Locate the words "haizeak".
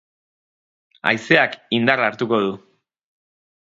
1.11-1.55